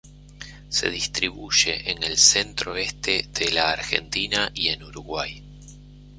[0.69, 5.43] Se distribuye en el centro-este de la Argentina y en Uruguay.